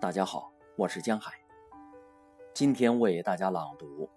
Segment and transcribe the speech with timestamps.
[0.00, 1.36] 大家好，我是江海。
[2.54, 4.06] 今天为大家朗读《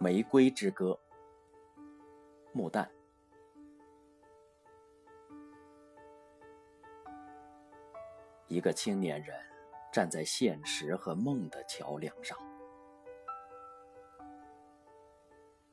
[0.00, 0.98] 玫瑰之歌》。
[2.52, 2.88] 木旦，
[8.48, 9.38] 一个青年人
[9.92, 12.38] 站在现实和梦的桥梁上。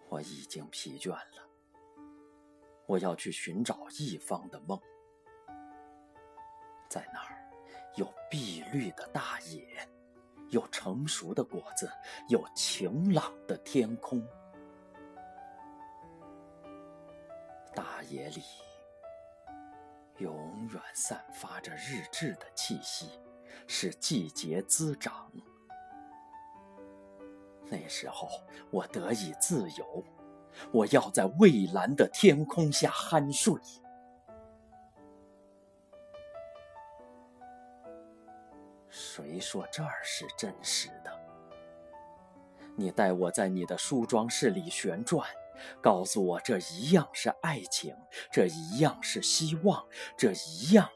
[0.09, 1.47] 我已经疲倦了，
[2.85, 4.77] 我要去寻找一方的梦，
[7.99, 9.67] 有碧绿的大野，
[10.51, 11.91] 有成熟的果子，
[12.29, 14.25] 有晴朗的天空。
[17.75, 18.41] 大野里
[20.19, 23.19] 永远散发着日志的气息，
[23.67, 25.29] 使季节滋长。
[27.69, 28.29] 那时候，
[28.71, 30.05] 我得以自由，
[30.71, 33.53] 我要在蔚蓝的天空下酣睡。
[39.21, 41.19] 谁说这儿是真实的？
[42.75, 45.27] 你带我在你的梳妆室里旋转，
[45.81, 47.95] 告诉我这一样是爱情，
[48.31, 49.85] 这一样是希望，
[50.17, 50.89] 这一样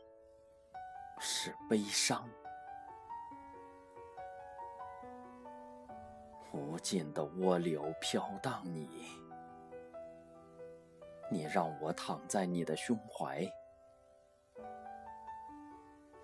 [1.20, 2.28] 是悲伤。
[6.54, 8.88] 无尽的涡流飘荡你，
[11.30, 13.46] 你让我躺在你的胸怀。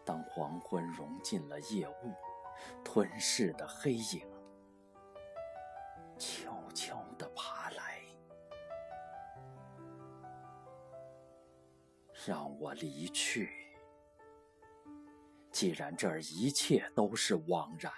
[0.09, 2.15] 当黄昏融进了夜雾，
[2.83, 4.27] 吞噬的黑影
[6.17, 8.01] 悄悄地爬来，
[12.25, 13.51] 让我离去。
[15.51, 17.93] 既然这儿一切都是枉然，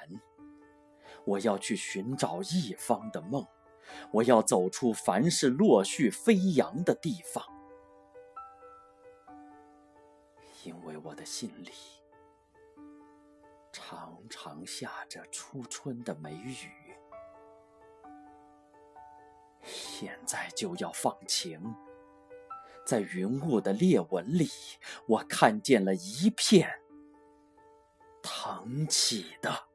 [1.24, 3.48] 我要去寻找一方的梦，
[4.12, 7.42] 我要走出凡是落絮飞扬的地方，
[10.66, 11.72] 因为我的心里。
[13.92, 16.96] 常常下着初春的梅雨，
[19.66, 21.62] 现在就要放晴。
[22.86, 24.48] 在云雾的裂纹里，
[25.08, 26.80] 我看见了一片
[28.24, 29.71] 腾起的。